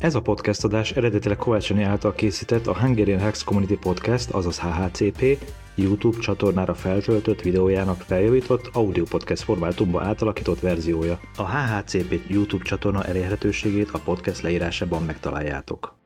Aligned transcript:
Ez 0.00 0.14
a 0.14 0.20
podcast 0.20 0.64
adás 0.64 0.92
eredetileg 0.92 1.36
Kovácsony 1.36 1.82
által 1.82 2.14
készített 2.14 2.66
a 2.66 2.78
Hungarian 2.78 3.20
Hacks 3.20 3.44
Community 3.44 3.74
Podcast, 3.74 4.30
azaz 4.30 4.58
HHCP, 4.58 5.38
YouTube 5.74 6.18
csatornára 6.18 6.74
feltöltött 6.74 7.42
videójának 7.42 8.00
feljavított 8.00 8.70
audio 8.72 9.04
podcast 9.04 9.42
formátumba 9.42 10.02
átalakított 10.02 10.60
verziója. 10.60 11.20
A 11.36 11.50
HHCP 11.50 12.20
YouTube 12.28 12.64
csatorna 12.64 13.04
elérhetőségét 13.04 13.90
a 13.92 13.98
podcast 13.98 14.42
leírásában 14.42 15.02
megtaláljátok. 15.02 15.98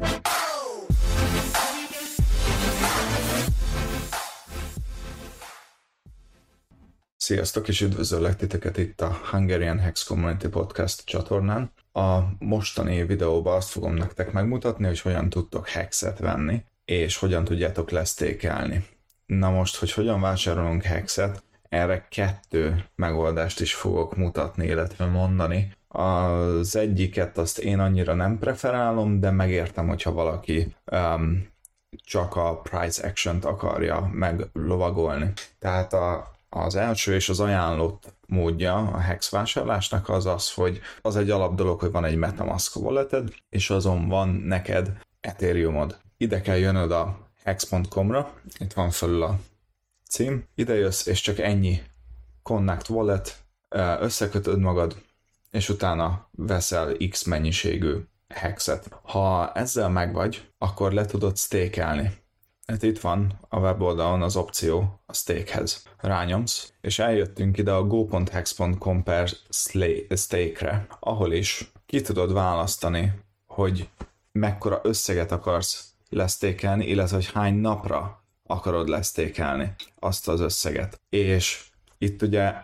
You 0.00 0.47
Sziasztok, 7.28 7.68
és 7.68 7.80
üdvözöllek 7.80 8.36
titeket 8.36 8.76
itt 8.76 9.00
a 9.00 9.18
Hungarian 9.30 9.78
Hex 9.78 10.04
Community 10.04 10.46
Podcast 10.46 11.04
csatornán. 11.04 11.72
A 11.92 12.18
mostani 12.38 13.04
videóban 13.04 13.56
azt 13.56 13.68
fogom 13.68 13.94
nektek 13.94 14.32
megmutatni, 14.32 14.86
hogy 14.86 15.00
hogyan 15.00 15.28
tudtok 15.28 15.68
hexet 15.68 16.18
venni, 16.18 16.64
és 16.84 17.16
hogyan 17.16 17.44
tudjátok 17.44 17.90
lesztékelni. 17.90 18.84
Na 19.26 19.50
most, 19.50 19.76
hogy 19.76 19.92
hogyan 19.92 20.20
vásárolunk 20.20 20.82
hexet, 20.82 21.42
erre 21.68 22.06
kettő 22.10 22.84
megoldást 22.94 23.60
is 23.60 23.74
fogok 23.74 24.16
mutatni, 24.16 24.66
illetve 24.66 25.06
mondani. 25.06 25.72
Az 25.88 26.76
egyiket 26.76 27.38
azt 27.38 27.58
én 27.58 27.78
annyira 27.78 28.14
nem 28.14 28.38
preferálom, 28.38 29.20
de 29.20 29.30
megértem, 29.30 29.88
hogyha 29.88 30.12
valaki 30.12 30.74
um, 30.92 31.48
csak 32.04 32.36
a 32.36 32.60
price 32.60 33.06
action-t 33.06 33.44
akarja 33.44 34.10
meglovagolni. 34.12 35.32
Tehát 35.58 35.92
a, 35.92 36.36
az 36.48 36.74
első 36.74 37.14
és 37.14 37.28
az 37.28 37.40
ajánlott 37.40 38.14
módja 38.26 38.76
a 38.76 38.98
hex 38.98 39.30
vásárlásnak 39.30 40.08
az 40.08 40.26
az, 40.26 40.52
hogy 40.52 40.80
az 41.02 41.16
egy 41.16 41.30
alap 41.30 41.54
dolog, 41.54 41.80
hogy 41.80 41.90
van 41.90 42.04
egy 42.04 42.16
Metamask 42.16 42.76
walleted, 42.76 43.34
és 43.48 43.70
azon 43.70 44.08
van 44.08 44.28
neked 44.28 44.98
Ethereumod. 45.20 45.98
Ide 46.16 46.40
kell 46.40 46.56
jönnöd 46.56 46.92
a 46.92 47.18
hex.com-ra, 47.44 48.32
itt 48.58 48.72
van 48.72 48.90
felül 48.90 49.22
a 49.22 49.38
cím, 50.08 50.44
ide 50.54 50.74
jössz, 50.74 51.06
és 51.06 51.20
csak 51.20 51.38
ennyi 51.38 51.82
Connect 52.42 52.88
Wallet, 52.88 53.36
összekötöd 54.00 54.58
magad, 54.58 55.02
és 55.50 55.68
utána 55.68 56.28
veszel 56.30 56.96
X 57.10 57.24
mennyiségű 57.24 57.96
hexet. 58.28 58.88
Ha 59.02 59.52
ezzel 59.52 59.88
megvagy, 59.88 60.48
akkor 60.58 60.92
le 60.92 61.04
tudod 61.04 61.36
stakelni. 61.36 62.12
Hát 62.72 62.82
itt 62.82 62.98
van 63.00 63.38
a 63.48 63.58
weboldalon 63.58 64.22
az 64.22 64.36
opció 64.36 65.00
a 65.06 65.14
stakehez. 65.14 65.82
Rányomsz, 65.96 66.72
és 66.80 66.98
eljöttünk 66.98 67.58
ide 67.58 67.72
a 67.72 67.86
go.hex.com 67.86 69.02
per 69.02 69.28
stake-re, 70.16 70.86
ahol 71.00 71.32
is 71.32 71.72
ki 71.86 72.00
tudod 72.00 72.32
választani, 72.32 73.12
hogy 73.46 73.88
mekkora 74.32 74.80
összeget 74.82 75.32
akarsz 75.32 75.92
lesztékelni, 76.08 76.86
illetve 76.86 77.16
hogy 77.16 77.30
hány 77.32 77.54
napra 77.54 78.22
akarod 78.46 78.88
lesztékelni 78.88 79.74
azt 79.98 80.28
az 80.28 80.40
összeget. 80.40 81.00
És 81.08 81.64
itt 81.98 82.22
ugye 82.22 82.54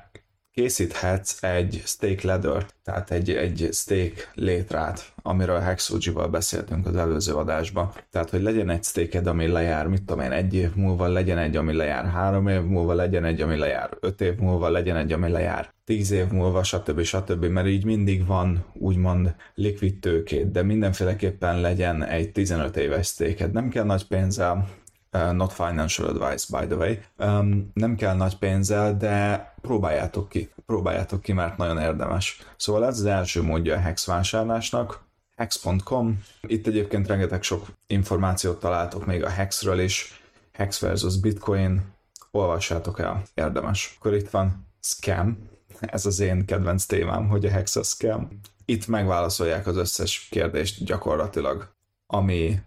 készíthetsz 0.54 1.42
egy 1.42 1.82
stake 1.84 2.26
ladder 2.26 2.66
tehát 2.84 3.10
egy, 3.10 3.30
egy 3.30 3.68
stake 3.72 4.30
létrát, 4.34 5.12
amiről 5.22 5.58
Hexogy-val 5.58 6.28
beszéltünk 6.28 6.86
az 6.86 6.96
előző 6.96 7.34
adásban. 7.34 7.92
Tehát, 8.10 8.30
hogy 8.30 8.42
legyen 8.42 8.70
egy 8.70 8.82
stake 8.82 9.30
ami 9.30 9.46
lejár, 9.46 9.86
mit 9.86 10.02
tudom 10.02 10.24
én, 10.24 10.30
egy 10.30 10.54
év 10.54 10.74
múlva, 10.74 11.06
legyen 11.06 11.38
egy, 11.38 11.56
ami 11.56 11.74
lejár 11.74 12.04
három 12.04 12.48
év 12.48 12.62
múlva, 12.62 12.94
legyen 12.94 13.24
egy, 13.24 13.40
ami 13.40 13.56
lejár 13.56 13.90
öt 14.00 14.20
év 14.20 14.36
múlva, 14.36 14.68
legyen 14.68 14.96
egy, 14.96 15.12
ami 15.12 15.30
lejár 15.30 15.72
tíz 15.84 16.10
év 16.10 16.28
múlva, 16.28 16.62
stb. 16.62 17.02
stb. 17.02 17.44
Mert 17.44 17.66
így 17.66 17.84
mindig 17.84 18.26
van 18.26 18.64
úgymond 18.72 19.34
likvid 19.54 19.98
tőkét, 19.98 20.50
de 20.50 20.62
mindenféleképpen 20.62 21.60
legyen 21.60 22.04
egy 22.04 22.32
15 22.32 22.76
éves 22.76 23.06
stake 23.06 23.46
Nem 23.46 23.68
kell 23.68 23.84
nagy 23.84 24.06
pénzzel, 24.06 24.68
Uh, 25.14 25.32
not 25.32 25.52
financial 25.52 26.08
advice, 26.08 26.58
by 26.58 26.66
the 26.66 26.76
way. 26.76 26.98
Um, 27.18 27.70
nem 27.74 27.96
kell 27.96 28.14
nagy 28.14 28.38
pénzzel, 28.38 28.96
de 28.96 29.54
próbáljátok 29.60 30.28
ki. 30.28 30.50
Próbáljátok 30.66 31.22
ki, 31.22 31.32
mert 31.32 31.56
nagyon 31.56 31.78
érdemes. 31.78 32.42
Szóval 32.56 32.86
ez 32.86 32.98
az 32.98 33.04
első 33.04 33.42
módja 33.42 33.74
a 33.74 33.78
Hex 33.78 34.06
vásárlásnak. 34.06 35.04
Hex.com. 35.36 36.22
Itt 36.40 36.66
egyébként 36.66 37.06
rengeteg 37.06 37.42
sok 37.42 37.66
információt 37.86 38.60
találtok 38.60 39.06
még 39.06 39.24
a 39.24 39.28
Hexről 39.28 39.80
is. 39.80 40.20
Hex 40.52 40.78
versus 40.78 41.16
Bitcoin. 41.20 41.92
Olvassátok 42.30 43.00
el, 43.00 43.22
érdemes. 43.34 43.96
Akkor 43.98 44.14
itt 44.14 44.30
van 44.30 44.66
Scam. 44.80 45.48
Ez 45.80 46.06
az 46.06 46.20
én 46.20 46.46
kedvenc 46.46 46.84
témám, 46.84 47.28
hogy 47.28 47.44
a 47.44 47.50
Hex 47.50 47.76
a 47.76 47.82
scam. 47.82 48.28
Itt 48.64 48.86
megválaszolják 48.86 49.66
az 49.66 49.76
összes 49.76 50.28
kérdést 50.30 50.84
gyakorlatilag, 50.84 51.74
ami 52.06 52.60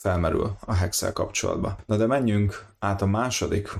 felmerül 0.00 0.56
a 0.60 0.74
hex 0.74 1.12
kapcsolatban. 1.12 1.76
Na 1.86 1.96
de 1.96 2.06
menjünk 2.06 2.66
át 2.78 3.02
a 3.02 3.06
második 3.06 3.78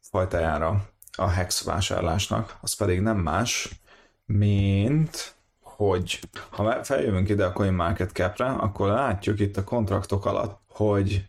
fajtájára 0.00 0.88
a 1.16 1.28
hex 1.28 1.64
vásárlásnak, 1.64 2.58
az 2.60 2.72
pedig 2.72 3.00
nem 3.00 3.18
más, 3.18 3.80
mint 4.24 5.34
hogy 5.60 6.20
ha 6.50 6.84
feljövünk 6.84 7.28
ide 7.28 7.44
a 7.44 7.52
CoinMarketCap-re, 7.52 8.46
akkor 8.46 8.88
látjuk 8.88 9.40
itt 9.40 9.56
a 9.56 9.64
kontraktok 9.64 10.24
alatt, 10.26 10.60
hogy 10.68 11.28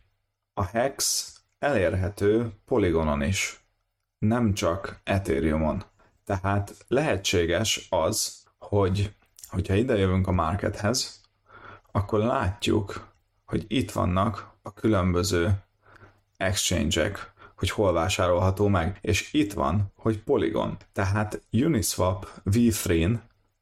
a 0.53 0.63
hex 0.63 1.27
elérhető 1.59 2.51
Polygonon 2.65 3.21
is, 3.21 3.65
nem 4.17 4.53
csak 4.53 4.99
Ethereumon. 5.03 5.83
Tehát 6.25 6.75
lehetséges 6.87 7.87
az, 7.89 8.43
hogy 8.59 9.13
hogyha 9.47 9.73
ide 9.73 9.97
jövünk 9.97 10.27
a 10.27 10.31
markethez, 10.31 11.21
akkor 11.91 12.19
látjuk, 12.19 13.10
hogy 13.51 13.65
itt 13.67 13.91
vannak 13.91 14.53
a 14.61 14.73
különböző 14.73 15.51
exchange-ek, 16.37 17.33
hogy 17.57 17.69
hol 17.69 17.93
vásárolható 17.93 18.67
meg. 18.67 18.97
És 19.01 19.33
itt 19.33 19.53
van, 19.53 19.91
hogy 19.95 20.23
Polygon. 20.23 20.77
Tehát 20.93 21.41
Uniswap 21.51 22.27
V3-n 22.45 23.19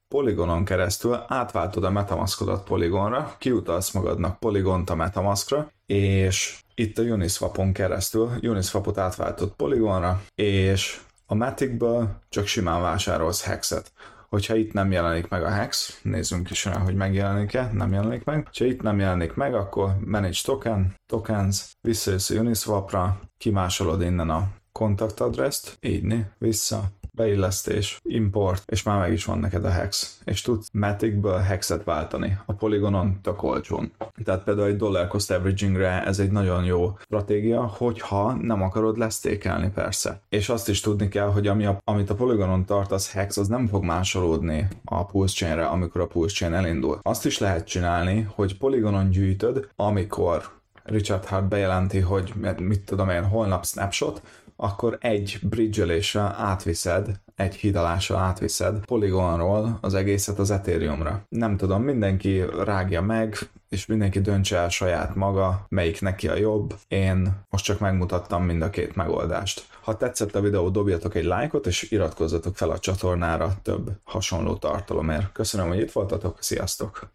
Polygonon 0.08 0.66
keresztül 0.66 1.24
átváltod 1.28 1.84
a 1.84 1.90
Metamaskodat 1.90 2.64
Polygonra, 2.64 3.36
kiutalsz 3.38 3.92
magadnak 3.92 4.40
Polygont 4.40 4.90
a 4.90 4.96
Metamaskra, 4.96 5.72
és 5.86 6.60
itt 6.76 6.98
a 6.98 7.02
Uniswapon 7.02 7.74
keresztül 7.74 8.32
Uniswapot 8.42 8.98
átváltod 8.98 9.50
Polygonra, 9.50 10.22
és 10.36 11.00
a 11.26 11.36
Maticből 11.36 12.20
csak 12.30 12.48
simán 12.48 12.82
vásárolsz 12.82 13.44
hexet 13.44 13.92
hogyha 14.30 14.56
itt 14.56 14.74
nem 14.74 14.92
jelenik 14.92 15.28
meg 15.28 15.44
a 15.44 15.50
hex, 15.50 16.00
nézzünk 16.04 16.50
is 16.50 16.66
rá, 16.66 16.78
hogy 16.78 16.96
megjelenik-e, 16.96 17.70
nem 17.74 17.94
jelenik 17.94 18.24
meg. 18.24 18.48
Ha 18.58 18.66
itt 18.66 18.82
nem 18.82 19.00
jelenik 19.00 19.34
meg, 19.34 19.54
akkor 19.54 19.96
manage 20.06 20.40
token, 20.44 20.96
tokens, 21.06 21.78
visszajössz 21.82 22.30
Uniswap-ra, 22.30 23.20
kimásolod 23.38 24.02
innen 24.02 24.30
a 24.30 24.48
kontaktadreszt, 24.72 25.78
így 25.82 26.26
vissza, 26.38 26.84
beillesztés, 27.20 28.00
import, 28.04 28.64
és 28.72 28.84
már 28.84 29.00
meg 29.00 29.12
is 29.12 29.26
van 29.26 29.40
neked 29.40 29.66
a 29.66 29.70
hex. 29.70 30.20
És 30.26 30.42
tudsz 30.42 30.70
Maticből 30.74 31.38
hexet 31.38 31.84
váltani 31.84 32.38
a 32.46 32.54
Polygonon 32.54 33.20
tök 33.22 33.44
olcsón. 33.44 33.92
Tehát 34.24 34.44
például 34.44 34.68
egy 34.68 34.76
dollar 34.76 35.08
cost 35.08 35.32
averagingre 35.32 36.06
ez 36.06 36.20
egy 36.20 36.32
nagyon 36.32 36.64
jó 36.64 36.98
stratégia, 37.00 37.66
hogyha 37.66 38.34
nem 38.34 38.62
akarod 38.62 38.98
lesztékelni 38.98 39.70
persze. 39.70 40.22
És 40.30 40.50
azt 40.50 40.70
is 40.70 40.80
tudni 40.80 41.08
kell, 41.08 41.28
hogy 41.28 41.48
ami 41.48 41.66
a, 41.66 41.82
amit 41.84 42.10
a 42.10 42.16
Polygonon 42.16 42.66
tartasz 42.66 43.12
hex, 43.12 43.38
az 43.38 43.48
nem 43.48 43.68
fog 43.68 43.84
másolódni 43.84 44.68
a 44.86 45.06
pulse 45.06 45.36
chainre, 45.36 45.66
amikor 45.66 46.02
a 46.02 46.08
pulse 46.08 46.36
chain 46.36 46.54
elindul. 46.54 47.00
Azt 47.02 47.26
is 47.26 47.40
lehet 47.40 47.68
csinálni, 47.68 48.28
hogy 48.36 48.58
Polygonon 48.58 49.10
gyűjtöd, 49.10 49.70
amikor 49.76 50.59
Richard 50.90 51.26
Hart 51.26 51.48
bejelenti, 51.48 52.00
hogy 52.00 52.34
mit 52.58 52.82
tudom 52.82 53.10
én, 53.10 53.24
holnap 53.24 53.66
snapshot, 53.66 54.22
akkor 54.56 54.98
egy 55.02 55.40
bridge 55.42 56.22
átviszed, 56.38 57.20
egy 57.36 57.56
hidalással 57.56 58.18
átviszed 58.18 58.86
Polygonról 58.86 59.78
az 59.82 59.94
egészet 59.94 60.40
az 60.40 60.52
Ethereumra. 60.52 61.26
Nem 61.30 61.58
tudom, 61.58 61.84
mindenki 61.84 62.44
rágja 62.64 63.02
meg, 63.02 63.38
és 63.70 63.86
mindenki 63.86 64.22
döntse 64.22 64.58
el 64.58 64.70
saját 64.70 65.16
maga, 65.16 65.66
melyik 65.70 66.02
neki 66.02 66.28
a 66.28 66.36
jobb. 66.36 66.74
Én 66.88 67.46
most 67.50 67.66
csak 67.66 67.80
megmutattam 67.80 68.44
mind 68.44 68.62
a 68.62 68.70
két 68.70 68.96
megoldást. 68.96 69.68
Ha 69.82 69.98
tetszett 69.98 70.36
a 70.36 70.42
videó, 70.42 70.70
dobjatok 70.70 71.16
egy 71.16 71.26
lájkot, 71.26 71.68
és 71.68 71.92
iratkozzatok 71.92 72.58
fel 72.58 72.70
a 72.70 72.80
csatornára 72.80 73.54
több 73.62 73.92
hasonló 74.04 74.56
tartalomért. 74.56 75.32
Köszönöm, 75.32 75.68
hogy 75.68 75.80
itt 75.80 75.92
voltatok, 75.92 76.38
sziasztok! 76.40 77.10